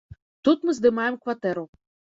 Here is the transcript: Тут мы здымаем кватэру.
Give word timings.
Тут 0.47 0.65
мы 0.69 0.77
здымаем 0.79 1.21
кватэру. 1.27 1.65